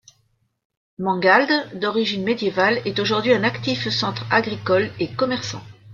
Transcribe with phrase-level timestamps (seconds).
[0.97, 5.61] Mangualde, d'origine médiévale, est aujourd'hui un actif centre agricole et commerçant.